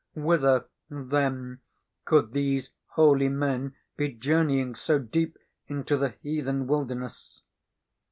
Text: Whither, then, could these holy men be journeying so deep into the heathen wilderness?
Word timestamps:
Whither, 0.15 0.65
then, 0.89 1.59
could 2.05 2.31
these 2.31 2.71
holy 2.87 3.29
men 3.29 3.75
be 3.97 4.11
journeying 4.11 4.73
so 4.73 4.97
deep 4.97 5.37
into 5.67 5.95
the 5.95 6.15
heathen 6.23 6.65
wilderness? 6.65 7.43